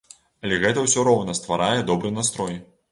Але 0.47 0.57
гэта 0.63 0.85
ўсё 0.87 1.03
роўна 1.09 1.37
стварае 1.41 1.79
добры 1.93 2.17
настрой. 2.21 2.61